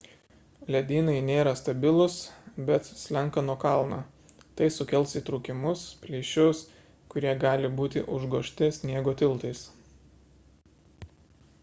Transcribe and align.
ledynai 0.75 1.15
nėra 1.25 1.51
stabilūs 1.57 2.13
bet 2.69 2.87
slenka 3.01 3.43
nuo 3.49 3.55
kalno 3.63 3.99
tai 4.61 4.69
sukels 4.77 5.13
įtrūkimus 5.21 5.83
plyšius 6.07 6.63
kurie 7.15 7.35
gali 7.45 7.71
būti 7.81 8.05
užgožti 8.17 8.71
sniego 8.79 9.13
tiltais 9.25 9.61